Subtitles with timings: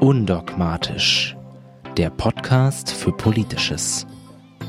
[0.00, 1.34] Undogmatisch,
[1.96, 4.06] der Podcast für Politisches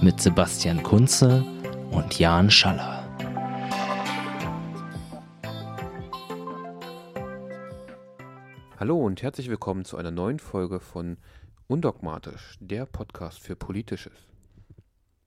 [0.02, 1.44] mit Sebastian Kunze
[1.92, 3.04] und Jan Schaller.
[8.80, 11.18] Hallo und herzlich willkommen zu einer neuen Folge von
[11.68, 14.33] Undogmatisch, der Podcast für Politisches.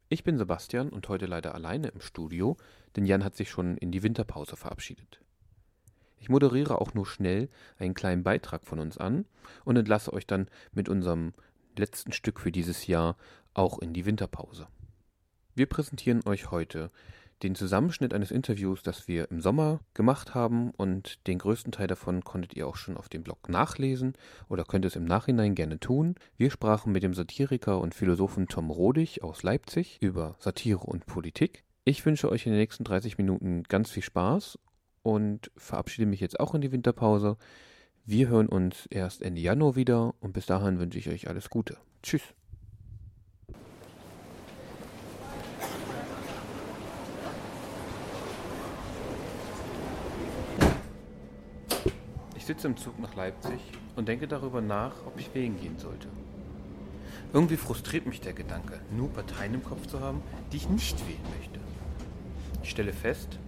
[0.09, 2.57] Ich bin Sebastian und heute leider alleine im Studio,
[2.95, 5.21] denn Jan hat sich schon in die Winterpause verabschiedet.
[6.21, 9.25] Ich moderiere auch nur schnell einen kleinen Beitrag von uns an
[9.65, 11.35] und entlasse euch dann mit unserem
[11.77, 13.17] letzten Stück für dieses Jahr
[13.53, 14.69] auch in die Winterpause.
[15.57, 16.93] Wir präsentieren euch heute
[17.43, 22.25] den Zusammenschnitt eines Interviews, das wir im Sommer gemacht haben und den größten Teil davon
[22.25, 24.15] konntet ihr auch schon auf dem Blog nachlesen
[24.49, 26.15] oder könnt es im Nachhinein gerne tun.
[26.37, 31.65] Wir sprachen mit dem Satiriker und Philosophen Tom Rodig aus Leipzig über Satire und Politik.
[31.85, 34.59] Ich wünsche euch in den nächsten 30 Minuten ganz viel Spaß
[35.03, 37.37] und verabschiede mich jetzt auch in die Winterpause.
[38.05, 41.77] Wir hören uns erst Ende Januar wieder und bis dahin wünsche ich euch alles Gute.
[42.03, 42.23] Tschüss.
[52.47, 53.61] Sitze im Zug nach Leipzig
[53.97, 56.09] und denke darüber nach, ob ich wählen gehen sollte.
[57.33, 61.37] Irgendwie frustriert mich der Gedanke, nur Parteien im Kopf zu haben, die ich nicht wählen
[61.37, 61.61] möchte.
[62.63, 63.39] Ich stelle fest,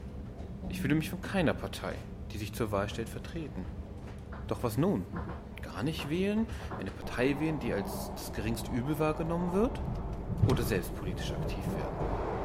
[0.68, 1.94] ich fühle mich von keiner Partei,
[2.32, 3.64] die sich zur Wahl stellt, vertreten.
[4.48, 5.04] Doch was nun?
[5.62, 6.46] Gar nicht wählen?
[6.78, 9.80] Eine Partei wählen, die als das geringste Übel wahrgenommen wird?
[10.50, 12.37] Oder selbst politisch aktiv werden?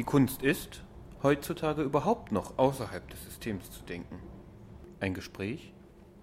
[0.00, 0.82] Die Kunst ist,
[1.22, 4.18] heutzutage überhaupt noch außerhalb des Systems zu denken.
[4.98, 5.74] Ein Gespräch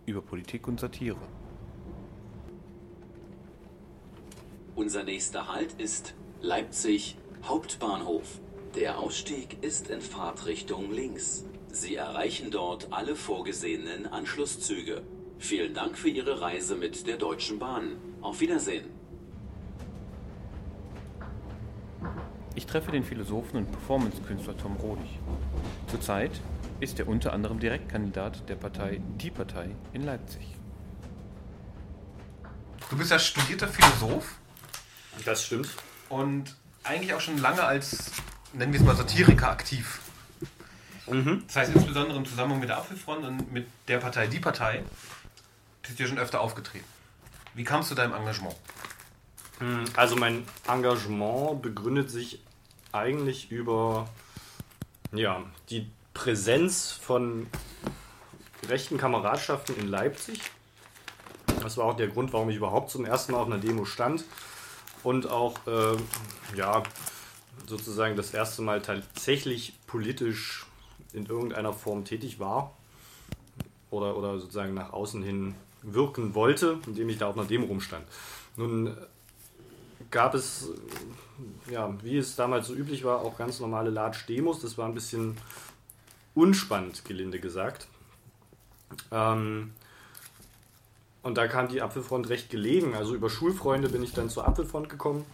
[0.07, 1.21] über Politik und Satire.
[4.75, 8.39] Unser nächster Halt ist Leipzig Hauptbahnhof.
[8.73, 11.45] Der Ausstieg ist in Fahrtrichtung links.
[11.71, 15.03] Sie erreichen dort alle vorgesehenen Anschlusszüge.
[15.37, 17.97] Vielen Dank für Ihre Reise mit der Deutschen Bahn.
[18.21, 18.96] Auf Wiedersehen.
[22.57, 25.19] Ich treffe den Philosophen und Performancekünstler Tom Rodig.
[25.85, 26.31] Zurzeit
[26.79, 30.41] ist er unter anderem Direktkandidat der Partei Die Partei in Leipzig.
[32.89, 34.39] Du bist ja studierter Philosoph
[35.23, 35.69] Das stimmt.
[36.09, 38.11] und eigentlich auch schon lange als,
[38.53, 39.99] nennen wir es mal, Satiriker aktiv.
[41.05, 41.43] Mhm.
[41.45, 44.81] Das heißt, insbesondere im Zusammenhang mit der Apfelfront und mit der Partei Die Partei
[45.83, 46.85] bist du ja schon öfter aufgetreten.
[47.53, 48.55] Wie kamst du deinem Engagement?
[49.95, 52.43] Also mein Engagement begründet sich
[52.97, 54.07] eigentlich über
[55.11, 57.47] ja, die Präsenz von
[58.67, 60.41] rechten Kameradschaften in Leipzig.
[61.61, 64.23] Das war auch der Grund, warum ich überhaupt zum ersten Mal auf einer Demo stand
[65.03, 65.97] und auch äh,
[66.55, 66.83] ja,
[67.67, 70.65] sozusagen das erste Mal tatsächlich politisch
[71.13, 72.75] in irgendeiner Form tätig war
[73.89, 78.05] oder, oder sozusagen nach außen hin wirken wollte, indem ich da auf einer Demo rumstand.
[78.55, 78.95] Nun
[80.11, 80.69] gab es,
[81.69, 84.61] ja, wie es damals so üblich war, auch ganz normale Large-Demos.
[84.61, 85.37] Das war ein bisschen
[86.35, 87.87] unspannend, gelinde gesagt.
[89.11, 89.73] Ähm,
[91.23, 92.95] und da kam die Apfelfront recht gelegen.
[92.95, 95.25] Also über Schulfreunde bin ich dann zur Apfelfront gekommen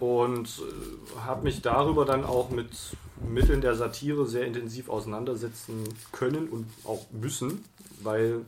[0.00, 2.70] und äh, habe mich darüber dann auch mit
[3.28, 7.64] Mitteln der Satire sehr intensiv auseinandersetzen können und auch müssen,
[8.02, 8.44] weil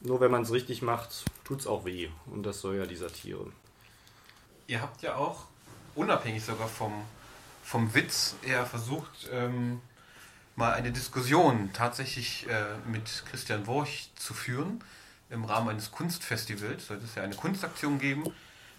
[0.00, 2.08] nur wenn man es richtig macht, tut es auch weh.
[2.26, 3.46] Und das soll ja die Satire.
[4.66, 5.46] Ihr habt ja auch,
[6.00, 6.92] unabhängig sogar vom,
[7.62, 9.80] vom Witz, eher versucht, ähm,
[10.56, 14.82] mal eine Diskussion tatsächlich äh, mit Christian Worch zu führen
[15.30, 16.86] im Rahmen eines Kunstfestivals.
[16.86, 18.24] Sollte es ja eine Kunstaktion geben,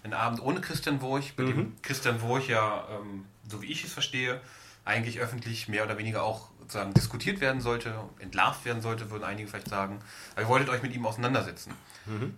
[0.04, 3.92] einen Abend ohne Christian Worch, bei dem Christian Worch ja, ähm, so wie ich es
[3.92, 4.40] verstehe,
[4.84, 9.48] eigentlich öffentlich mehr oder weniger auch sozusagen diskutiert werden sollte, entlarvt werden sollte, würden einige
[9.48, 10.00] vielleicht sagen.
[10.32, 11.72] Aber ihr wolltet euch mit ihm auseinandersetzen.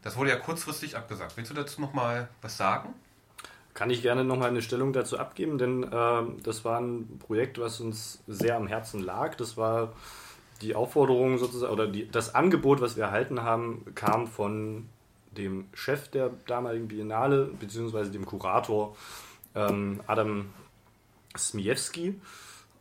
[0.02, 1.36] Das wurde ja kurzfristig abgesagt.
[1.36, 2.94] Willst du dazu nochmal was sagen?
[3.74, 7.80] Kann ich gerne nochmal eine Stellung dazu abgeben, denn ähm, das war ein Projekt, was
[7.80, 9.34] uns sehr am Herzen lag.
[9.34, 9.92] Das war
[10.62, 14.88] die Aufforderung sozusagen, oder die, das Angebot, was wir erhalten haben, kam von
[15.32, 18.96] dem Chef der damaligen Biennale, beziehungsweise dem Kurator
[19.56, 20.46] ähm, Adam
[21.36, 22.20] Smiewski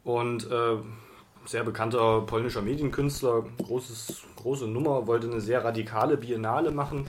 [0.03, 0.77] und äh,
[1.45, 7.07] sehr bekannter polnischer Medienkünstler, großes, große Nummer, wollte eine sehr radikale Biennale machen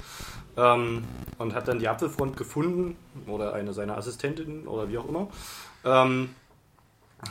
[0.57, 1.05] ähm,
[1.39, 2.97] und hat dann die Apfelfront gefunden
[3.27, 5.29] oder eine seiner Assistentinnen oder wie auch immer.
[5.85, 6.31] Ähm,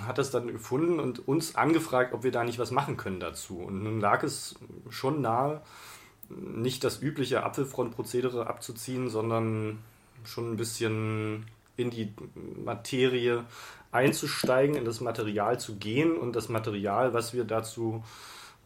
[0.07, 3.59] hat das dann gefunden und uns angefragt, ob wir da nicht was machen können dazu.
[3.59, 4.55] Und nun lag es
[4.89, 5.61] schon nahe,
[6.29, 9.79] nicht das übliche Apfelfront-Prozedere abzuziehen, sondern
[10.23, 11.45] schon ein bisschen
[11.75, 12.13] in die
[12.63, 13.43] Materie
[13.93, 16.17] einzusteigen, in das Material zu gehen.
[16.17, 18.03] Und das Material, was wir dazu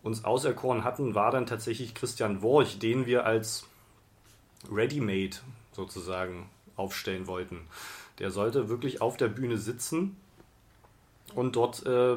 [0.03, 3.65] uns auserkoren hatten, war dann tatsächlich Christian Worch, den wir als
[4.71, 5.37] Ready-Made
[5.71, 7.67] sozusagen aufstellen wollten.
[8.19, 10.17] Der sollte wirklich auf der Bühne sitzen
[11.35, 12.15] und dort äh,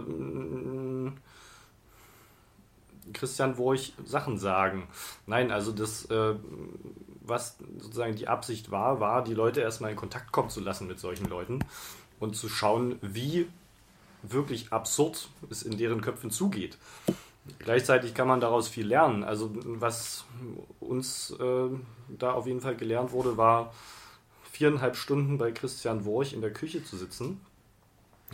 [3.12, 4.86] Christian Worch Sachen sagen.
[5.26, 6.34] Nein, also das, äh,
[7.22, 11.00] was sozusagen die Absicht war, war, die Leute erstmal in Kontakt kommen zu lassen mit
[11.00, 11.60] solchen Leuten
[12.20, 13.48] und zu schauen, wie
[14.22, 16.78] wirklich absurd es in deren Köpfen zugeht.
[17.58, 19.24] Gleichzeitig kann man daraus viel lernen.
[19.24, 20.24] Also was
[20.78, 21.68] uns äh,
[22.08, 23.72] da auf jeden Fall gelernt wurde, war
[24.52, 27.40] viereinhalb Stunden bei Christian Worch in der Küche zu sitzen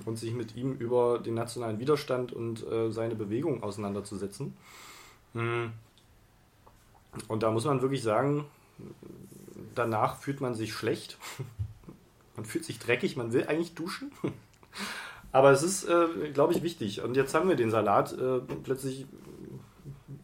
[0.05, 4.57] und sich mit ihm über den nationalen Widerstand und äh, seine Bewegung auseinanderzusetzen.
[5.35, 5.73] Hm.
[7.29, 8.45] Und da muss man wirklich sagen,
[9.75, 11.17] danach fühlt man sich schlecht.
[12.37, 14.13] Man fühlt sich dreckig, man will eigentlich duschen.
[15.33, 17.03] Aber es ist, äh, glaube ich, wichtig.
[17.03, 18.13] Und jetzt haben wir den Salat.
[18.13, 19.07] Äh, plötzlich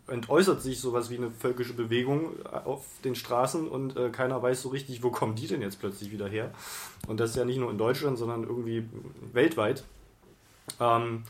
[0.07, 4.69] entäußert sich sowas wie eine völkische Bewegung auf den Straßen und äh, keiner weiß so
[4.69, 6.53] richtig, wo kommen die denn jetzt plötzlich wieder her.
[7.07, 8.85] Und das ist ja nicht nur in Deutschland, sondern irgendwie
[9.33, 9.85] weltweit.
[10.81, 11.25] Ähm,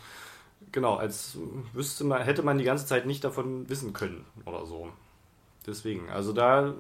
[0.70, 1.36] genau, als
[1.72, 4.88] wüsste man, hätte man die ganze Zeit nicht davon wissen können oder so.
[5.66, 6.74] Deswegen, also da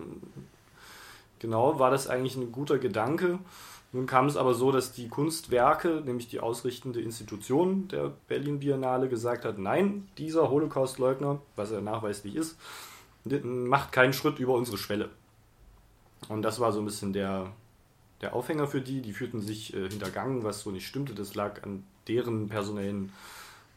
[1.38, 3.38] genau war das eigentlich ein guter Gedanke.
[3.94, 9.08] Nun kam es aber so, dass die Kunstwerke, nämlich die ausrichtende Institution der Berlin Biennale,
[9.08, 12.56] gesagt hat, nein, dieser Holocaust-Leugner, was er nachweislich ist,
[13.24, 15.10] macht keinen Schritt über unsere Schwelle.
[16.28, 17.52] Und das war so ein bisschen der,
[18.22, 19.02] der Aufhänger für die.
[19.02, 21.14] Die fühlten sich äh, hintergangen, was so nicht stimmte.
[21.14, 23.12] Das lag an deren personellen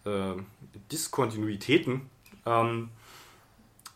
[0.06, 0.34] äh,
[0.92, 2.10] Diskontinuitäten.
[2.46, 2.90] Ähm,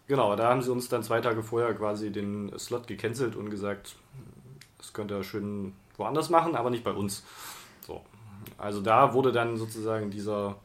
[0.07, 3.95] genau, da haben sie uns dann zwei Tage vorher quasi den Slot gecancelt und gesagt,
[4.81, 7.23] es könnte schön woanders machen, aber nicht bei uns.
[7.85, 8.01] So.
[8.57, 10.55] Also da wurde dann sozusagen dieser,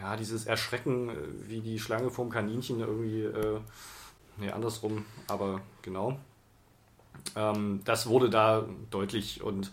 [0.00, 1.14] ja, dieses Erschrecken, äh,
[1.48, 3.60] wie die Schlange vorm Kaninchen irgendwie, äh,
[4.36, 6.18] nee, andersrum, aber genau.
[7.36, 9.70] Ähm, das wurde da deutlich und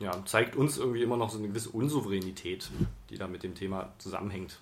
[0.00, 2.70] ja, zeigt uns irgendwie immer noch so eine gewisse Unsouveränität,
[3.10, 4.58] die da mit dem Thema zusammenhängt.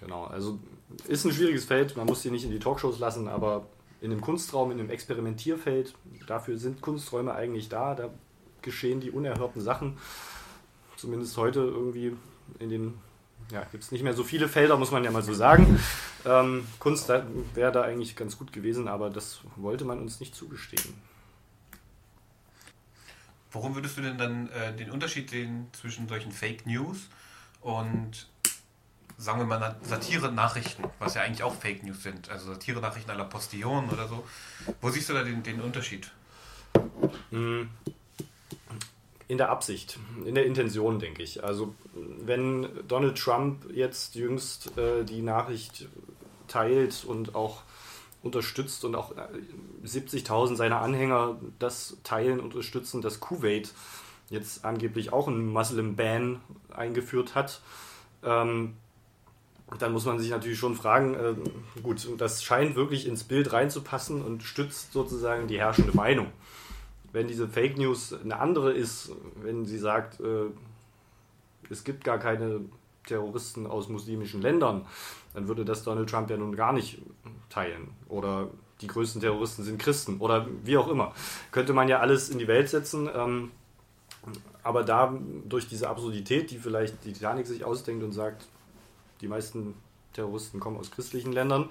[0.00, 0.58] Genau, also
[1.08, 3.66] ist ein schwieriges Feld, man muss sie nicht in die Talkshows lassen, aber
[4.00, 5.94] in einem Kunstraum, in einem Experimentierfeld.
[6.26, 7.94] Dafür sind Kunsträume eigentlich da.
[7.94, 8.10] Da
[8.62, 9.98] geschehen die unerhörten Sachen.
[10.96, 12.16] Zumindest heute irgendwie
[12.58, 12.94] in den,
[13.50, 15.78] ja, gibt es nicht mehr so viele Felder, muss man ja mal so sagen.
[16.24, 20.94] Ähm, Kunst wäre da eigentlich ganz gut gewesen, aber das wollte man uns nicht zugestehen.
[23.52, 27.08] Warum würdest du denn dann äh, den Unterschied sehen zwischen solchen Fake News
[27.60, 28.28] und
[29.18, 33.88] sagen wir mal, Satire-Nachrichten, was ja eigentlich auch Fake News sind, also Satire-Nachrichten aller Postillon
[33.90, 34.24] oder so.
[34.80, 36.10] Wo siehst du da den, den Unterschied?
[37.30, 37.68] Hm.
[39.28, 41.42] In der Absicht, in der Intention, denke ich.
[41.42, 45.88] Also, wenn Donald Trump jetzt jüngst äh, die Nachricht
[46.46, 47.62] teilt und auch
[48.22, 49.12] unterstützt und auch
[49.84, 53.72] 70.000 äh, seiner Anhänger das teilen, unterstützen, dass Kuwait
[54.30, 56.40] jetzt angeblich auch einen Muslim-Ban
[56.70, 57.60] eingeführt hat,
[58.22, 58.76] ähm,
[59.78, 61.34] dann muss man sich natürlich schon fragen, äh,
[61.82, 66.28] gut, das scheint wirklich ins Bild reinzupassen und stützt sozusagen die herrschende Meinung.
[67.12, 69.10] Wenn diese Fake News eine andere ist,
[69.42, 70.50] wenn sie sagt, äh,
[71.68, 72.60] es gibt gar keine
[73.06, 74.86] Terroristen aus muslimischen Ländern,
[75.34, 76.98] dann würde das Donald Trump ja nun gar nicht
[77.48, 77.88] teilen.
[78.08, 81.12] Oder die größten Terroristen sind Christen oder wie auch immer.
[81.50, 83.08] Könnte man ja alles in die Welt setzen.
[83.14, 83.50] Ähm,
[84.62, 88.46] aber da durch diese Absurdität, die vielleicht die Titanic sich ausdenkt und sagt,
[89.20, 89.74] die meisten
[90.12, 91.68] Terroristen kommen aus christlichen Ländern,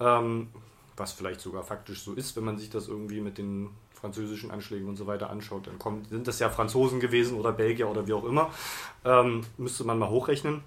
[0.00, 0.48] ähm,
[0.96, 4.88] was vielleicht sogar faktisch so ist, wenn man sich das irgendwie mit den französischen Anschlägen
[4.88, 8.12] und so weiter anschaut, dann kommt, sind das ja Franzosen gewesen oder Belgier oder wie
[8.12, 8.50] auch immer.
[9.04, 10.62] Ähm, müsste man mal hochrechnen.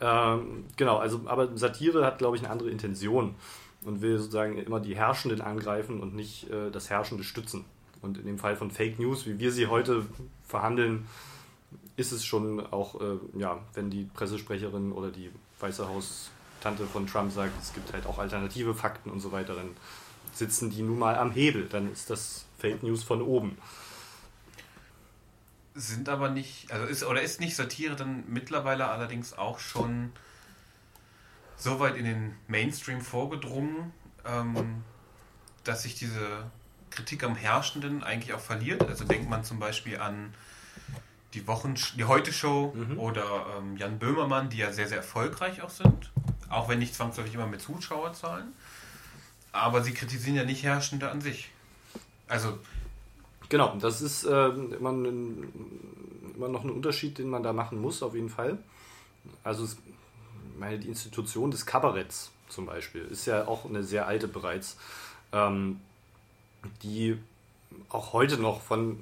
[0.00, 3.34] Ähm, genau, also aber Satire hat, glaube ich, eine andere Intention
[3.84, 7.64] und will sozusagen immer die Herrschenden angreifen und nicht äh, das Herrschende stützen.
[8.02, 10.06] Und in dem Fall von Fake News, wie wir sie heute
[10.44, 11.06] verhandeln,
[11.96, 17.32] ist es schon auch, äh, ja, wenn die Pressesprecherin oder die Weiße Haus-Tante von Trump
[17.32, 19.70] sagt, es gibt halt auch alternative Fakten und so weiter, dann
[20.32, 21.66] sitzen die nun mal am Hebel.
[21.68, 23.56] Dann ist das Fake News von oben.
[25.74, 30.12] Sind aber nicht, also ist oder ist nicht Satire dann mittlerweile allerdings auch schon
[31.56, 33.92] so weit in den Mainstream vorgedrungen,
[34.26, 34.82] ähm,
[35.64, 36.50] dass sich diese
[36.90, 38.86] Kritik am Herrschenden eigentlich auch verliert.
[38.86, 40.34] Also denkt man zum Beispiel an
[41.34, 42.98] die Wochen, die Heute-Show mhm.
[42.98, 46.10] oder ähm, Jan Böhmermann, die ja sehr, sehr erfolgreich auch sind.
[46.48, 48.52] Auch wenn nicht zwangsläufig immer mit Zuschauerzahlen.
[49.52, 51.50] Aber sie kritisieren ja nicht Herrschende an sich.
[52.28, 52.58] Also
[53.48, 55.52] Genau, das ist äh, immer, ein,
[56.34, 58.58] immer noch ein Unterschied, den man da machen muss, auf jeden Fall.
[59.44, 59.76] Also es,
[60.58, 64.76] meine, die Institution des Kabaretts zum Beispiel ist ja auch eine sehr alte bereits,
[65.32, 65.80] ähm,
[66.82, 67.18] die
[67.88, 68.98] auch heute noch von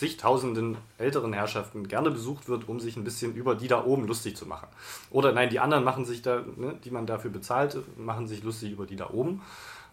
[0.00, 4.34] zigtausenden älteren Herrschaften gerne besucht wird, um sich ein bisschen über die da oben lustig
[4.34, 4.66] zu machen.
[5.10, 8.72] Oder nein, die anderen machen sich da, ne, die man dafür bezahlt, machen sich lustig
[8.72, 9.42] über die da oben.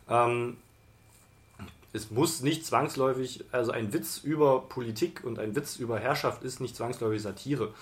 [0.08, 0.56] Ähm,
[1.92, 6.62] es muss nicht zwangsläufig, also ein Witz über Politik und ein Witz über Herrschaft ist
[6.62, 7.74] nicht zwangsläufig Satire.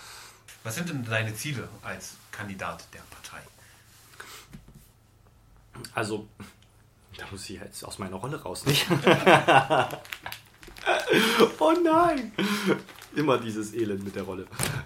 [0.64, 3.44] Was sind denn deine Ziele als Kandidat der Partei?
[5.94, 6.28] Also,
[7.18, 8.88] da muss ich jetzt aus meiner Rolle raus, nicht?
[11.60, 12.32] oh nein!
[13.16, 14.46] Immer dieses Elend mit der Rolle.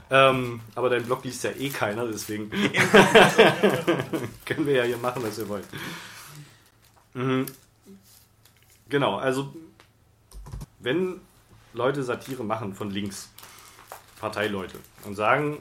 [0.10, 2.50] Ähm, aber dein Blog liest ja eh keiner, deswegen
[4.46, 5.64] können wir ja hier machen, was wir wollen.
[7.14, 7.46] Mhm.
[8.90, 9.54] Genau, also
[10.80, 11.22] wenn
[11.74, 13.30] Leute Satire machen von links,
[14.20, 15.60] Parteileute, und sagen,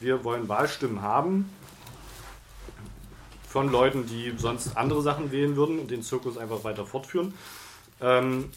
[0.00, 1.50] wir wollen Wahlstimmen haben
[3.48, 7.32] von Leuten, die sonst andere Sachen wählen würden und den Zirkus einfach weiter fortführen,
[8.00, 8.50] ähm,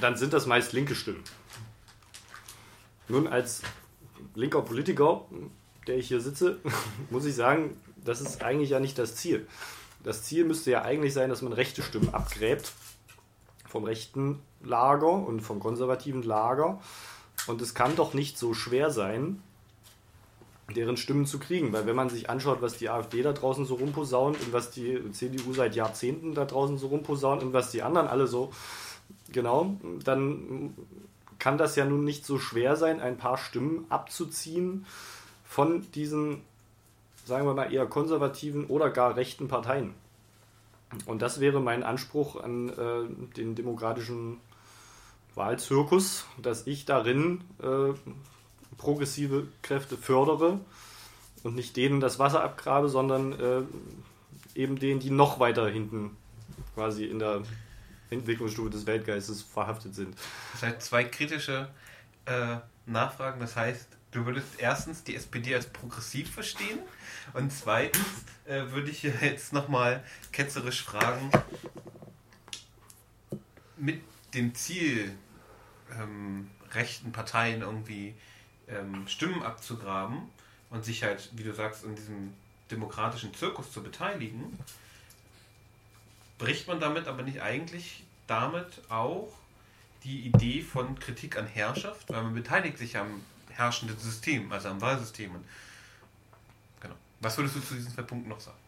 [0.00, 1.22] dann sind das meist linke Stimmen.
[3.08, 3.62] Nun, als
[4.34, 5.24] linker Politiker,
[5.86, 6.58] der ich hier sitze,
[7.10, 9.46] muss ich sagen, das ist eigentlich ja nicht das Ziel.
[10.04, 12.72] Das Ziel müsste ja eigentlich sein, dass man rechte Stimmen abgräbt
[13.68, 16.80] vom rechten Lager und vom konservativen Lager.
[17.46, 19.42] Und es kann doch nicht so schwer sein,
[20.74, 21.72] deren Stimmen zu kriegen.
[21.72, 25.10] Weil wenn man sich anschaut, was die AfD da draußen so rumposaunt und was die
[25.12, 28.52] CDU seit Jahrzehnten da draußen so rumposaunt und was die anderen alle so,
[29.32, 30.74] genau, dann
[31.38, 34.86] kann das ja nun nicht so schwer sein, ein paar Stimmen abzuziehen
[35.44, 36.42] von diesen
[37.26, 39.94] sagen wir mal, eher konservativen oder gar rechten Parteien.
[41.04, 44.38] Und das wäre mein Anspruch an äh, den demokratischen
[45.34, 47.92] Wahlzirkus, dass ich darin äh,
[48.78, 50.60] progressive Kräfte fördere
[51.42, 53.62] und nicht denen das Wasser abgrabe, sondern äh,
[54.54, 56.16] eben denen, die noch weiter hinten
[56.74, 57.42] quasi in der
[58.10, 60.16] Entwicklungsstufe des Weltgeistes verhaftet sind.
[60.52, 61.68] Das heißt, zwei kritische
[62.26, 63.40] äh, Nachfragen.
[63.40, 66.78] Das heißt, du würdest erstens die SPD als progressiv verstehen
[67.34, 68.06] und zweitens
[68.46, 71.30] äh, würde ich jetzt nochmal ketzerisch fragen,
[73.76, 74.00] mit
[74.34, 75.12] dem Ziel,
[76.00, 78.14] ähm, rechten Parteien irgendwie
[78.68, 80.30] ähm, Stimmen abzugraben
[80.70, 82.32] und sich halt, wie du sagst, in diesem
[82.70, 84.58] demokratischen Zirkus zu beteiligen,
[86.38, 89.32] bricht man damit aber nicht eigentlich damit auch
[90.04, 94.80] die Idee von Kritik an Herrschaft, weil man beteiligt sich am herrschenden System, also am
[94.80, 95.32] Wahlsystem.
[96.80, 96.94] Genau.
[97.20, 98.58] Was würdest du zu diesen zwei Punkten noch sagen?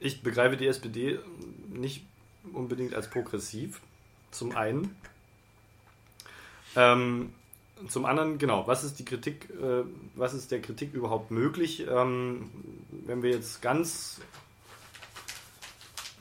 [0.00, 1.18] Ich begreife die SPD
[1.68, 2.04] nicht
[2.52, 3.80] unbedingt als progressiv,
[4.30, 4.96] zum einen.
[6.76, 7.32] Ähm,
[7.88, 11.86] zum anderen, genau, was ist die Kritik, äh, was ist der Kritik überhaupt möglich?
[11.88, 12.50] Ähm,
[12.90, 14.20] wenn wir jetzt ganz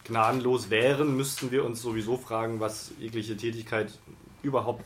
[0.07, 3.97] gnadenlos wären, müssten wir uns sowieso fragen, was jegliche Tätigkeit
[4.43, 4.83] überhaupt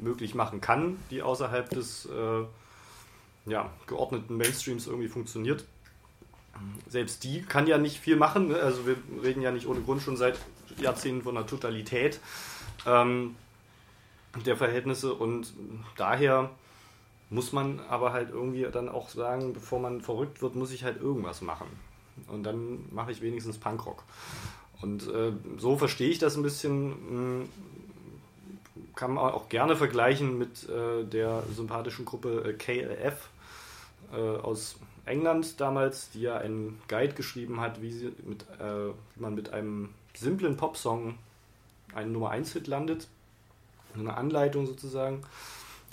[0.00, 2.44] möglich machen kann, die außerhalb des äh,
[3.50, 5.64] ja, geordneten Mainstreams irgendwie funktioniert.
[6.88, 8.54] Selbst die kann ja nicht viel machen.
[8.54, 10.38] Also wir reden ja nicht ohne Grund schon seit
[10.78, 12.20] Jahrzehnten von einer Totalität
[12.86, 13.36] ähm,
[14.44, 15.52] der Verhältnisse und
[15.96, 16.50] daher
[17.30, 21.00] muss man aber halt irgendwie dann auch sagen, bevor man verrückt wird, muss ich halt
[21.00, 21.66] irgendwas machen.
[22.28, 24.02] Und dann mache ich wenigstens Punkrock.
[24.82, 26.92] Und äh, so verstehe ich das ein bisschen.
[27.08, 27.48] Hm,
[28.94, 33.28] kann man auch gerne vergleichen mit äh, der sympathischen Gruppe äh, KLF
[34.12, 39.20] äh, aus England damals, die ja einen Guide geschrieben hat, wie, sie mit, äh, wie
[39.20, 41.16] man mit einem simplen Popsong
[41.94, 43.06] einen Nummer 1 Hit landet.
[43.94, 45.22] Eine Anleitung sozusagen.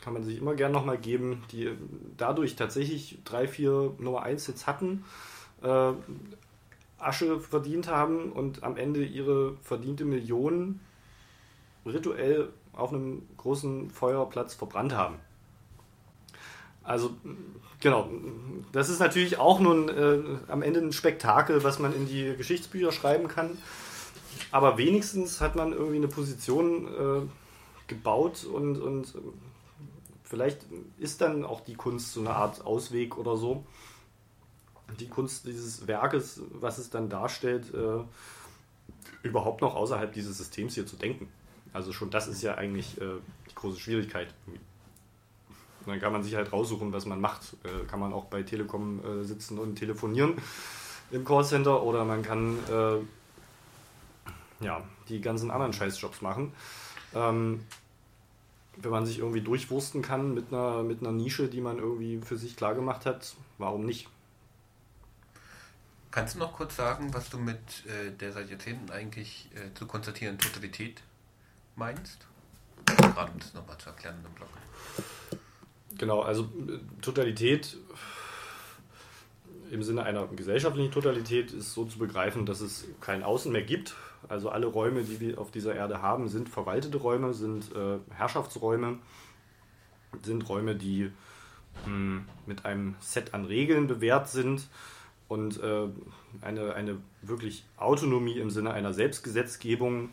[0.01, 1.71] Kann man sich immer gerne nochmal geben, die
[2.17, 5.05] dadurch tatsächlich drei, vier Nummer 1 Hits hatten,
[5.63, 5.93] äh,
[6.99, 10.79] Asche verdient haben und am Ende ihre verdiente Million
[11.85, 15.15] rituell auf einem großen Feuerplatz verbrannt haben.
[16.83, 17.11] Also,
[17.79, 18.09] genau,
[18.71, 22.91] das ist natürlich auch nun äh, am Ende ein Spektakel, was man in die Geschichtsbücher
[22.91, 23.57] schreiben kann.
[24.51, 27.21] Aber wenigstens hat man irgendwie eine Position äh,
[27.87, 29.13] gebaut und, und
[30.23, 30.65] vielleicht
[30.97, 33.65] ist dann auch die Kunst so eine Art Ausweg oder so.
[34.99, 38.03] Die Kunst dieses Werkes, was es dann darstellt, äh,
[39.23, 41.27] überhaupt noch außerhalb dieses Systems hier zu denken.
[41.71, 43.15] Also schon das ist ja eigentlich äh,
[43.49, 44.33] die große Schwierigkeit.
[45.85, 47.55] Dann kann man sich halt raussuchen, was man macht.
[47.63, 50.35] Äh, kann man auch bei Telekom äh, sitzen und telefonieren
[51.11, 56.53] im Callcenter oder man kann äh, ja, die ganzen anderen Scheißjobs machen.
[57.13, 57.61] Ähm,
[58.77, 62.37] wenn man sich irgendwie durchwursten kann mit einer, mit einer Nische, die man irgendwie für
[62.37, 64.09] sich klar gemacht hat, warum nicht?
[66.13, 69.87] Kannst du noch kurz sagen, was du mit äh, der seit Jahrzehnten eigentlich äh, zu
[69.87, 71.01] konstatierenden Totalität
[71.75, 72.27] meinst?
[72.85, 74.49] Gerade um das nochmal zu erklären in dem Blog.
[75.97, 77.77] Genau, also äh, Totalität
[79.71, 83.95] im Sinne einer gesellschaftlichen Totalität ist so zu begreifen, dass es kein Außen mehr gibt.
[84.29, 88.99] Also alle Räume, die wir auf dieser Erde haben, sind verwaltete Räume, sind äh, Herrschaftsräume,
[90.21, 91.11] sind Räume, die mh,
[91.85, 94.67] hm, mit einem Set an Regeln bewährt sind
[95.33, 95.87] und äh,
[96.41, 100.09] eine, eine wirklich Autonomie im Sinne einer Selbstgesetzgebung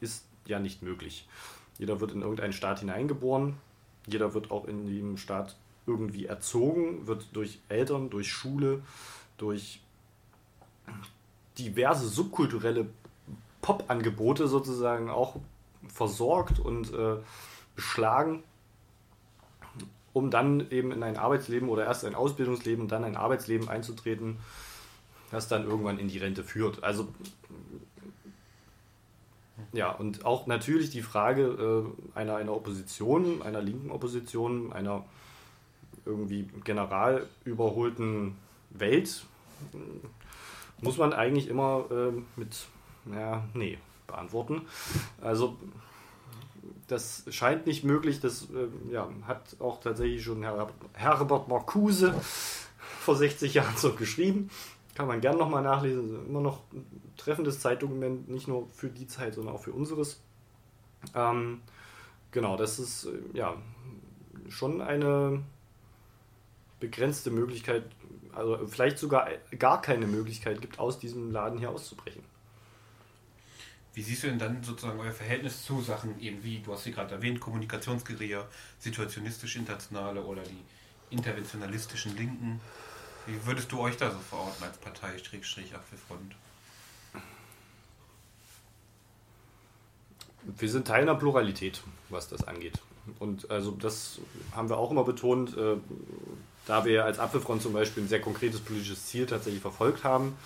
[0.00, 1.28] ist ja nicht möglich.
[1.78, 3.58] Jeder wird in irgendeinen Staat hineingeboren,
[4.06, 8.80] jeder wird auch in dem Staat irgendwie erzogen, wird durch Eltern, durch Schule,
[9.36, 9.80] durch
[11.58, 12.86] diverse subkulturelle
[13.60, 15.36] Pop-Angebote sozusagen auch
[15.88, 17.16] versorgt und äh,
[17.76, 18.42] beschlagen,
[20.14, 24.38] um dann eben in ein Arbeitsleben oder erst ein Ausbildungsleben und dann ein Arbeitsleben einzutreten,
[25.30, 26.82] das dann irgendwann in die Rente führt.
[26.82, 27.08] Also
[29.72, 35.04] ja, und auch natürlich die Frage äh, einer, einer Opposition, einer linken Opposition, einer
[36.06, 38.36] irgendwie general überholten
[38.70, 39.24] Welt
[40.80, 42.66] muss man eigentlich immer äh, mit,
[43.12, 44.62] ja, nee, beantworten.
[45.20, 45.56] Also
[46.86, 48.20] das scheint nicht möglich.
[48.20, 52.14] Das äh, ja, hat auch tatsächlich schon Herr, Herbert Marcuse
[53.00, 54.50] vor 60 Jahren so geschrieben.
[54.94, 56.26] Kann man gerne nochmal nachlesen.
[56.26, 60.20] Immer noch ein treffendes Zeitdokument, nicht nur für die Zeit, sondern auch für unseres.
[61.14, 61.62] Ähm,
[62.30, 63.56] genau, das ist äh, ja
[64.48, 65.42] schon eine
[66.80, 67.84] begrenzte Möglichkeit,
[68.34, 69.28] also vielleicht sogar
[69.58, 72.22] gar keine Möglichkeit gibt, aus diesem Laden hier auszubrechen.
[73.94, 76.90] Wie siehst du denn dann sozusagen euer Verhältnis zu Sachen eben wie, du hast sie
[76.90, 78.46] gerade erwähnt, Kommunikationsguerilla,
[78.80, 82.60] situationistisch-internationale oder die interventionalistischen Linken?
[83.26, 86.34] Wie würdest du euch da so verorten als Partei, Strich, Apfelfront?
[90.42, 91.80] Wir sind Teil einer Pluralität,
[92.10, 92.80] was das angeht.
[93.18, 94.18] Und also das
[94.52, 95.56] haben wir auch immer betont.
[95.56, 95.76] Äh,
[96.66, 100.36] da wir als Apfelfront zum Beispiel ein sehr konkretes politisches Ziel tatsächlich verfolgt haben,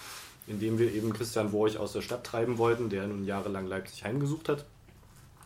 [0.48, 4.48] indem wir eben Christian Worch aus der Stadt treiben wollten, der nun jahrelang Leipzig heimgesucht
[4.48, 4.64] hat,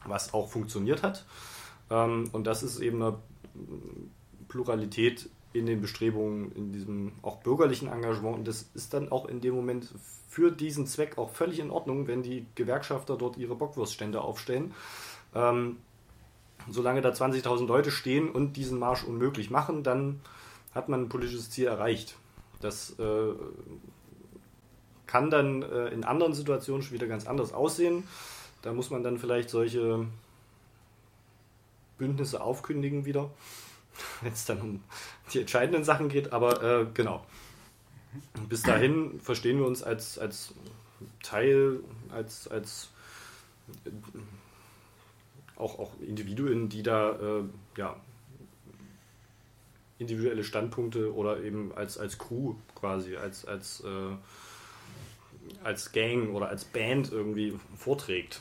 [0.06, 1.26] was auch funktioniert hat.
[1.90, 3.18] Ähm, und das ist eben eine
[4.48, 8.38] Pluralität in den Bestrebungen, in diesem auch bürgerlichen Engagement.
[8.38, 9.88] Und das ist dann auch in dem Moment
[10.28, 14.72] für diesen Zweck auch völlig in Ordnung, wenn die Gewerkschafter dort ihre Bockwurststände aufstellen.
[15.34, 15.76] Ähm,
[16.70, 20.20] solange da 20.000 Leute stehen und diesen Marsch unmöglich machen, dann
[20.74, 22.16] hat man ein politisches Ziel erreicht.
[22.60, 23.32] Das äh,
[25.12, 28.04] kann dann äh, in anderen Situationen schon wieder ganz anders aussehen.
[28.62, 30.06] Da muss man dann vielleicht solche
[31.98, 33.28] Bündnisse aufkündigen wieder,
[34.22, 34.84] wenn es dann um
[35.34, 36.32] die entscheidenden Sachen geht.
[36.32, 37.26] Aber äh, genau.
[38.48, 40.54] Bis dahin verstehen wir uns als, als
[41.22, 42.88] Teil, als, als
[45.56, 47.42] auch, auch Individuen, die da äh,
[47.76, 47.96] ja,
[49.98, 54.16] individuelle Standpunkte oder eben als, als Crew quasi, als, als, äh,
[55.64, 58.40] als Gang oder als Band irgendwie vorträgt.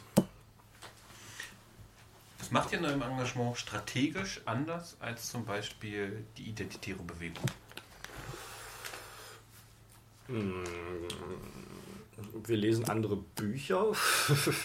[2.40, 7.44] Was macht ihr in eurem Engagement strategisch anders als zum Beispiel die identitäre Bewegung?
[10.28, 10.64] Hm,
[12.46, 13.92] wir lesen andere Bücher.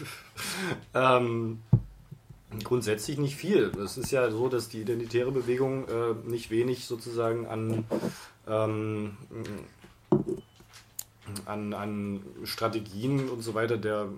[0.94, 1.62] ähm,
[2.62, 3.72] Grundsätzlich nicht viel.
[3.84, 7.84] Es ist ja so, dass die identitäre Bewegung äh, nicht wenig sozusagen an,
[8.46, 9.16] ähm,
[11.44, 14.09] an, an Strategien und so weiter der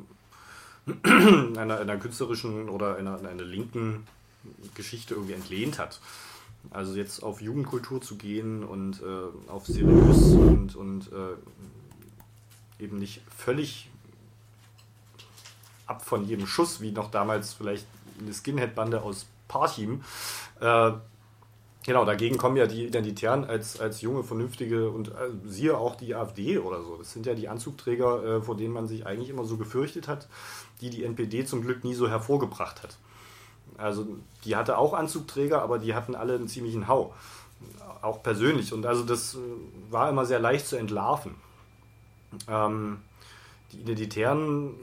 [1.03, 4.07] einer, einer künstlerischen oder einer, einer linken
[4.75, 6.01] Geschichte irgendwie entlehnt hat.
[6.71, 13.23] Also jetzt auf Jugendkultur zu gehen und äh, auf seriös und, und äh, eben nicht
[13.37, 13.89] völlig
[15.87, 17.87] ab von jedem Schuss, wie noch damals vielleicht
[18.21, 20.03] eine Skinhead-Bande aus Parchim.
[20.61, 20.93] Äh,
[21.89, 26.15] genau, dagegen kommen ja die Identitären als, als junge, vernünftige und äh, siehe auch die
[26.15, 26.99] AfD oder so.
[26.99, 30.29] Das sind ja die Anzugträger, äh, vor denen man sich eigentlich immer so gefürchtet hat,
[30.83, 32.99] die die NPD zum Glück nie so hervorgebracht hat.
[33.79, 34.07] Also
[34.45, 37.15] die hatte auch Anzugträger, aber die hatten alle einen ziemlichen Hau.
[38.03, 38.73] Auch persönlich.
[38.73, 39.39] Und also das äh,
[39.91, 41.35] war immer sehr leicht zu entlarven.
[42.49, 42.99] Ähm,
[43.73, 44.75] die Identitären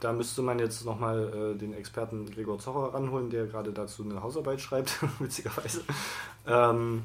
[0.00, 4.22] da müsste man jetzt nochmal äh, den Experten Gregor Zocher ranholen, der gerade dazu eine
[4.22, 5.82] Hausarbeit schreibt, witzigerweise.
[6.46, 7.04] Ähm,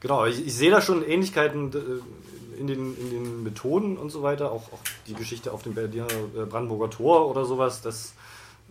[0.00, 4.22] Genau, ich, ich sehe da schon Ähnlichkeiten äh, in den, in den Methoden und so
[4.22, 4.50] weiter.
[4.50, 6.06] Auch, auch die Geschichte auf dem Berliner
[6.36, 7.82] äh, Brandenburger Tor oder sowas.
[7.82, 8.14] Das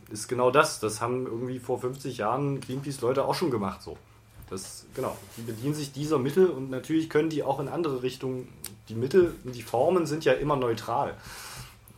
[0.09, 0.79] ist genau das.
[0.79, 3.83] Das haben irgendwie vor 50 Jahren Greenpeace-Leute auch schon gemacht.
[3.83, 3.95] So.
[4.49, 8.47] Das, genau, die bedienen sich dieser Mittel und natürlich können die auch in andere Richtungen.
[8.89, 11.15] Die Mittel, die Formen sind ja immer neutral.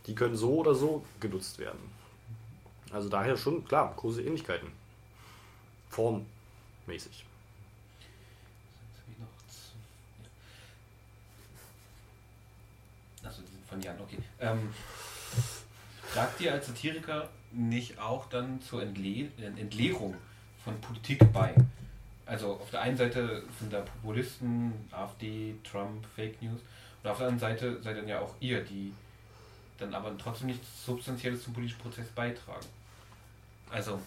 [0.06, 1.80] Die können so oder so genutzt werden.
[2.92, 4.68] Also daher schon, klar, große Ähnlichkeiten.
[5.88, 7.24] Formmäßig.
[13.22, 14.18] Also von Jan, okay.
[14.40, 14.74] Ähm,
[16.12, 20.16] tragt ihr als Satiriker nicht auch dann zur Entle Entleerung
[20.64, 21.54] von Politik bei?
[22.26, 26.60] Also auf der einen Seite sind da Populisten, AfD, Trump, Fake News
[27.02, 28.92] und auf der anderen Seite seid dann ja auch ihr, die
[29.82, 32.66] dann aber trotzdem nichts Substanzielles zum politischen Prozess beitragen.
[33.70, 34.00] Also,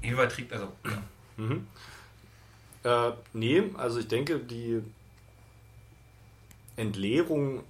[0.00, 0.72] inwieweit trägt, also.
[1.36, 1.66] Mhm.
[2.82, 4.82] Äh, nee, also ich denke, die
[6.76, 7.62] Entleerung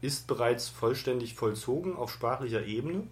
[0.00, 3.02] ist bereits vollständig vollzogen auf sprachlicher Ebene.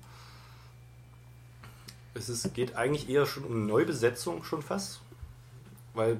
[2.14, 5.00] Es ist, geht eigentlich eher schon um Neubesetzung schon fast,
[5.94, 6.18] weil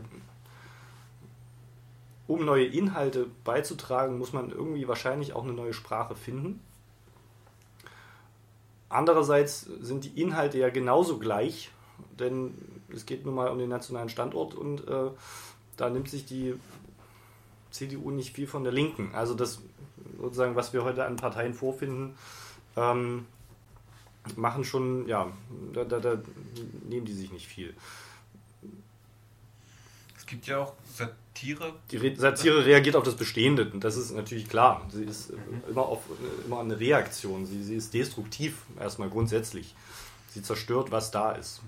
[2.28, 6.60] um neue Inhalte beizutragen, muss man irgendwie wahrscheinlich auch eine neue Sprache finden.
[8.88, 11.70] Andererseits sind die Inhalte ja genauso gleich,
[12.18, 12.54] denn
[12.94, 15.10] es geht nun mal um den nationalen Standort und äh,
[15.76, 16.54] da nimmt sich die
[17.70, 19.10] CDU nicht viel von der Linken.
[19.14, 19.60] Also das
[20.20, 22.14] sozusagen, was wir heute an Parteien vorfinden,
[22.76, 23.26] ähm,
[24.36, 25.30] machen schon, ja,
[25.72, 26.18] da, da, da,
[26.88, 27.74] nehmen die sich nicht viel.
[30.28, 31.72] Es gibt ja auch Satire.
[31.90, 34.86] Die Satire reagiert auf das Bestehende das ist natürlich klar.
[34.92, 35.62] Sie ist mhm.
[35.70, 36.02] immer, auf,
[36.44, 37.46] immer eine Reaktion.
[37.46, 39.74] Sie, sie ist destruktiv erstmal grundsätzlich.
[40.28, 41.62] Sie zerstört, was da ist.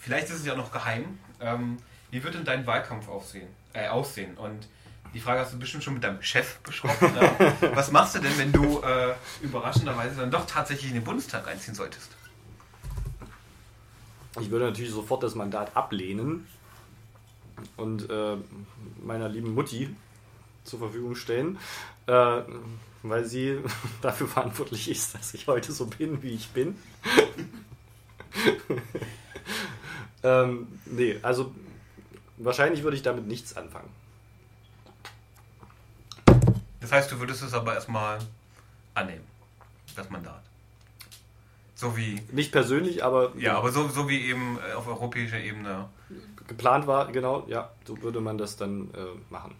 [0.00, 1.20] Vielleicht ist es ja noch geheim.
[1.40, 1.76] Ähm,
[2.10, 3.46] wie wird denn dein Wahlkampf aussehen?
[3.72, 4.36] Äh, aussehen?
[4.36, 4.66] Und
[5.14, 7.12] die Frage hast du bestimmt schon mit deinem Chef besprochen.
[7.72, 11.76] Was machst du denn, wenn du äh, überraschenderweise dann doch tatsächlich in den Bundestag einziehen
[11.76, 12.10] solltest?
[14.40, 16.48] Ich würde natürlich sofort das Mandat ablehnen
[17.76, 18.36] und äh,
[19.02, 19.94] meiner lieben Mutti
[20.64, 21.58] zur Verfügung stellen,
[22.06, 22.42] äh,
[23.02, 23.58] weil sie
[24.02, 26.76] dafür verantwortlich ist, dass ich heute so bin, wie ich bin.
[30.22, 31.54] ähm, nee, also
[32.36, 33.90] wahrscheinlich würde ich damit nichts anfangen.
[36.80, 38.18] Das heißt, du würdest es aber erstmal
[38.94, 39.24] annehmen,
[39.96, 40.47] das Mandat.
[41.78, 42.20] So wie.
[42.32, 43.32] Nicht persönlich, aber.
[43.38, 45.88] Ja, aber so, so wie eben äh, auf europäischer Ebene.
[46.48, 49.54] Geplant war, genau, ja, so würde man das dann äh, machen.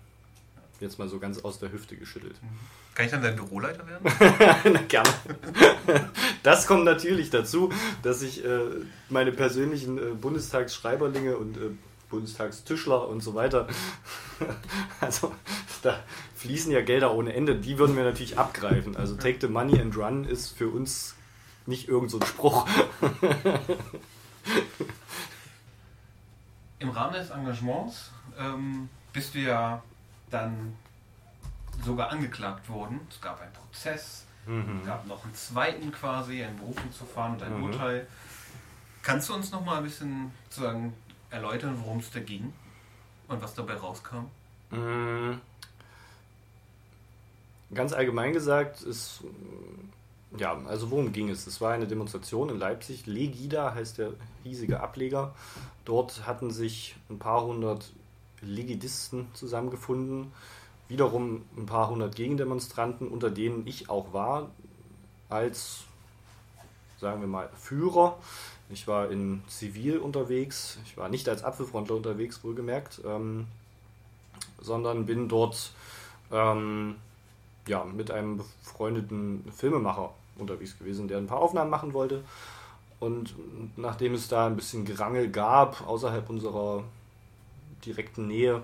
[0.80, 2.34] Jetzt mal so ganz aus der Hüfte geschüttelt.
[2.42, 2.48] Mhm.
[2.94, 4.10] Kann ich dann dein Büroleiter werden?
[4.72, 5.10] Na, gerne.
[6.42, 7.70] Das kommt natürlich dazu,
[8.02, 8.60] dass ich äh,
[9.08, 11.70] meine persönlichen äh, Bundestagsschreiberlinge und äh,
[12.10, 13.68] Bundestagstischler und so weiter,
[15.00, 15.34] also
[15.82, 16.02] da
[16.36, 18.96] fließen ja Gelder ohne Ende, die würden wir natürlich abgreifen.
[18.96, 21.14] Also take the money and run ist für uns
[21.68, 22.66] nicht irgend so ein Spruch.
[26.78, 29.82] Im Rahmen des Engagements ähm, bist du ja
[30.30, 30.74] dann
[31.84, 33.00] sogar angeklagt worden.
[33.10, 34.80] Es gab einen Prozess, mhm.
[34.80, 37.64] es gab noch einen zweiten quasi, ein Berufungsverfahren und ein mhm.
[37.64, 38.06] Urteil.
[39.02, 40.94] Kannst du uns noch mal ein bisschen sagen,
[41.30, 42.52] erläutern, worum es da ging
[43.28, 44.30] und was dabei rauskam?
[44.70, 45.40] Mhm.
[47.74, 49.22] Ganz allgemein gesagt ist,
[50.36, 51.46] ja, also worum ging es?
[51.46, 53.06] Es war eine Demonstration in Leipzig.
[53.06, 54.12] Legida heißt der
[54.44, 55.34] riesige Ableger.
[55.84, 57.92] Dort hatten sich ein paar hundert
[58.42, 60.32] Legidisten zusammengefunden.
[60.88, 64.50] Wiederum ein paar hundert Gegendemonstranten, unter denen ich auch war,
[65.28, 65.84] als,
[67.00, 68.18] sagen wir mal, Führer.
[68.70, 70.78] Ich war in Zivil unterwegs.
[70.84, 73.46] Ich war nicht als Apfelfrontler unterwegs, wohlgemerkt, ähm,
[74.60, 75.72] sondern bin dort
[76.30, 76.96] ähm,
[77.66, 82.22] ja, mit einem befreundeten Filmemacher unterwegs gewesen, der ein paar Aufnahmen machen wollte.
[83.00, 83.34] Und
[83.76, 86.84] nachdem es da ein bisschen Gerangel gab, außerhalb unserer
[87.84, 88.62] direkten Nähe, eine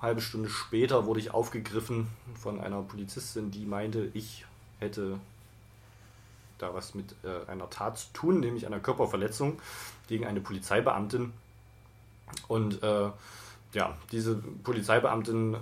[0.00, 4.44] halbe Stunde später wurde ich aufgegriffen von einer Polizistin, die meinte, ich
[4.78, 5.18] hätte
[6.58, 9.60] da was mit äh, einer Tat zu tun, nämlich einer Körperverletzung
[10.08, 11.32] gegen eine Polizeibeamtin.
[12.48, 13.10] Und äh,
[13.72, 15.56] ja, diese Polizeibeamtin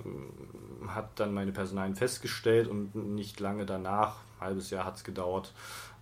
[0.88, 5.52] hat dann meine Personalien festgestellt und nicht lange danach, halbes Jahr hat es gedauert,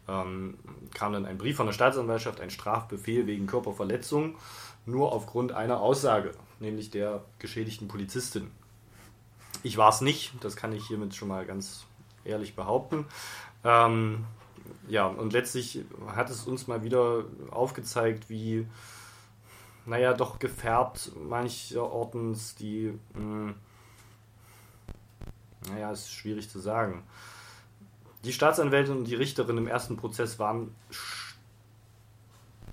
[0.08, 0.58] ähm,
[0.94, 4.36] kam dann ein Brief von der Staatsanwaltschaft, ein Strafbefehl wegen Körperverletzung,
[4.86, 8.50] nur aufgrund einer Aussage, nämlich der geschädigten Polizistin.
[9.62, 11.84] Ich war es nicht, das kann ich hiermit schon mal ganz
[12.24, 13.06] ehrlich behaupten.
[13.64, 14.24] Ähm,
[14.86, 18.66] ja, und letztlich hat es uns mal wieder aufgezeigt, wie
[19.88, 23.54] naja, doch gefärbt mancherortens die, mh, hm,
[25.70, 27.02] naja, ist schwierig zu sagen.
[28.24, 30.74] Die Staatsanwältin und die Richterin im ersten Prozess waren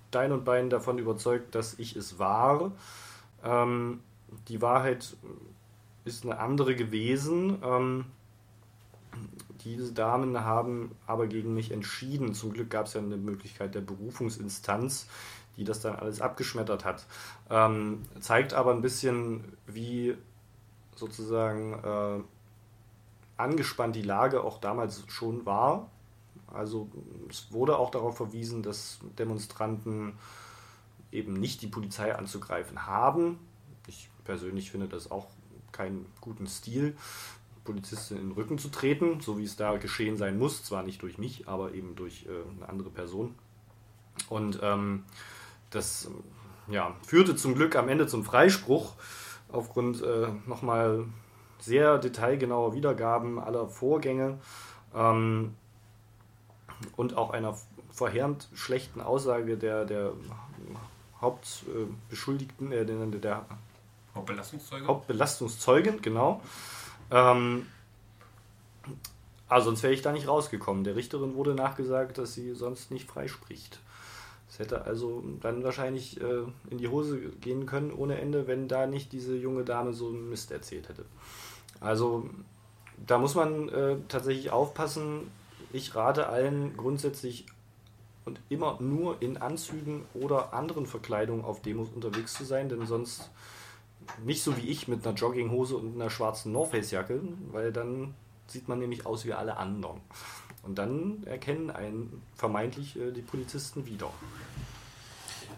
[0.10, 2.72] Stein und Bein davon überzeugt, dass ich es war.
[3.44, 4.02] Ähm,
[4.48, 5.16] die Wahrheit
[6.06, 7.58] ist eine andere gewesen.
[7.64, 8.06] Ähm,
[9.64, 12.34] diese Damen haben aber gegen mich entschieden.
[12.34, 15.08] Zum Glück gab es ja eine Möglichkeit der Berufungsinstanz,
[15.58, 17.06] die das dann alles abgeschmettert hat.
[17.50, 20.16] Ähm, zeigt aber ein bisschen, wie
[20.96, 22.24] sozusagen äh,
[23.38, 25.90] angespannt die Lage auch damals schon war.
[26.48, 26.90] Also
[27.30, 30.14] es wurde auch darauf verwiesen, dass Demonstranten
[31.12, 33.40] eben nicht die Polizei anzugreifen haben.
[33.88, 35.28] Ich persönlich finde das auch
[35.72, 36.96] keinen guten Stil,
[37.64, 40.64] Polizisten in den Rücken zu treten, so wie es da geschehen sein muss.
[40.64, 43.36] Zwar nicht durch mich, aber eben durch äh, eine andere Person.
[44.30, 45.04] Und ähm,
[45.72, 46.10] das
[46.68, 48.94] ja, führte zum Glück am Ende zum Freispruch
[49.52, 51.06] aufgrund äh, nochmal
[51.66, 54.38] sehr detailgenauer Wiedergaben aller Vorgänge
[54.94, 55.56] ähm,
[56.96, 57.58] und auch einer
[57.92, 60.14] verheerend schlechten Aussage der, der
[61.22, 63.46] Hauptbeschuldigten, äh, der, der
[64.14, 64.88] Hauptbelastungszeugen.
[64.88, 66.42] Hauptbelastungszeugen, genau.
[67.12, 67.68] Ähm,
[69.48, 70.84] also sonst wäre ich da nicht rausgekommen.
[70.84, 73.80] Der Richterin wurde nachgesagt, dass sie sonst nicht freispricht.
[74.50, 78.88] Es hätte also dann wahrscheinlich äh, in die Hose gehen können ohne Ende, wenn da
[78.88, 81.06] nicht diese junge Dame so einen Mist erzählt hätte.
[81.80, 82.30] Also
[83.06, 85.32] da muss man äh, tatsächlich aufpassen.
[85.74, 87.46] Ich rate allen grundsätzlich
[88.26, 93.30] und immer nur in Anzügen oder anderen Verkleidungen auf Demos unterwegs zu sein, denn sonst
[94.24, 98.14] nicht so wie ich mit einer Jogginghose und einer schwarzen North Face Jacke, weil dann
[98.48, 100.02] sieht man nämlich aus wie alle anderen.
[100.64, 104.10] Und dann erkennen einen vermeintlich äh, die Polizisten wieder.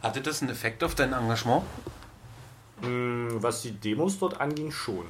[0.01, 1.63] Hatte das einen Effekt auf dein Engagement?
[2.81, 5.05] Mm, was die Demos dort anging, schon.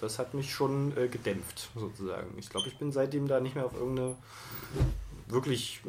[0.00, 2.36] Das hat mich schon äh, gedämpft, sozusagen.
[2.38, 4.16] Ich glaube, ich bin seitdem da nicht mehr auf irgendeine
[5.28, 5.80] wirklich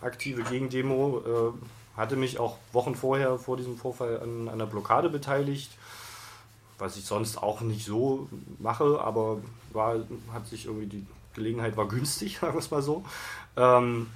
[0.00, 1.54] aktive Gegendemo.
[1.54, 5.70] Äh, hatte mich auch Wochen vorher, vor diesem Vorfall, an einer Blockade beteiligt
[6.80, 8.28] was ich sonst auch nicht so
[8.58, 9.38] mache, aber
[9.72, 9.96] war,
[10.32, 13.04] hat sich irgendwie die Gelegenheit war günstig, sagen wir es mal so.
[13.56, 14.08] Ähm,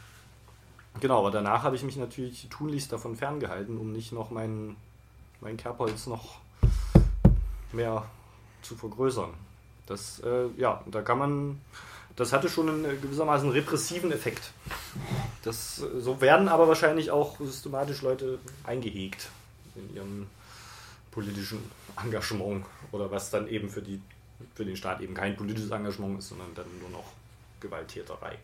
[1.00, 4.76] genau, aber danach habe ich mich natürlich tunlichst davon ferngehalten, um nicht noch mein,
[5.40, 6.38] mein Kerbholz noch
[7.72, 8.04] mehr
[8.64, 9.30] zu vergrößern.
[9.86, 11.60] Das, äh, ja, da kann man,
[12.16, 14.52] das hatte schon einen gewissermaßen repressiven Effekt.
[15.42, 19.28] Das, so werden aber wahrscheinlich auch systematisch Leute eingehegt
[19.74, 20.26] in ihrem
[21.10, 21.58] politischen
[22.02, 24.00] Engagement oder was dann eben für, die,
[24.54, 27.04] für den Staat eben kein politisches Engagement ist, sondern dann nur noch
[27.60, 28.38] Gewalttäterei.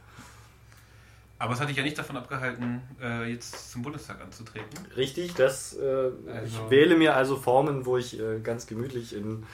[1.38, 4.68] Aber es hat dich ja nicht davon abgehalten, äh, jetzt zum Bundestag anzutreten.
[4.94, 6.44] Richtig, das, äh, also.
[6.44, 9.46] ich wähle mir also Formen, wo ich äh, ganz gemütlich in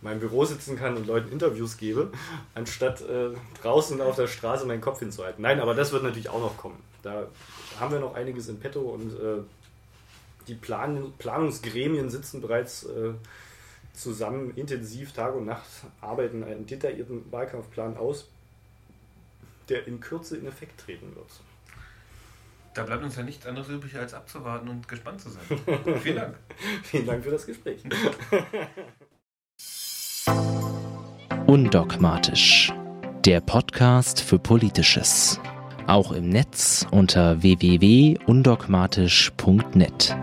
[0.00, 2.12] meinem Büro sitzen kann und Leuten Interviews gebe,
[2.54, 3.30] anstatt äh,
[3.62, 5.42] draußen auf der Straße meinen Kopf hinzuhalten.
[5.42, 6.82] Nein, aber das wird natürlich auch noch kommen.
[7.02, 7.26] Da
[7.78, 9.42] haben wir noch einiges in petto und äh,
[10.46, 13.12] die Plan Planungsgremien sitzen bereits äh,
[13.92, 15.68] zusammen intensiv Tag und Nacht,
[16.00, 18.28] arbeiten einen detaillierten Wahlkampfplan aus,
[19.68, 21.28] der in Kürze in Effekt treten wird.
[22.74, 25.42] Da bleibt uns ja nichts anderes übrig, als abzuwarten und gespannt zu sein.
[26.02, 26.36] Vielen Dank.
[26.84, 27.82] Vielen Dank für das Gespräch.
[31.46, 32.72] Undogmatisch.
[33.24, 35.40] Der Podcast für Politisches.
[35.86, 40.16] Auch im Netz unter www.undogmatisch.net.